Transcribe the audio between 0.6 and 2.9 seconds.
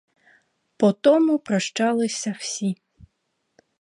По тому прощалися всі.